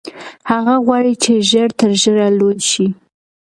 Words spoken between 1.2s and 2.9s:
چې ژر تر ژره لوی شي.